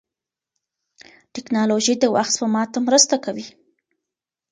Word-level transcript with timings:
ټکنالوژي 1.33 1.93
د 1.99 2.03
وخت 2.15 2.31
سپما 2.35 2.63
ته 2.73 2.79
مرسته 2.87 3.15
کوي. 3.25 3.47